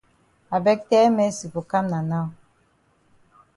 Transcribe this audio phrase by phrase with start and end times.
[0.51, 2.27] I beg tell Mercy for kam na now.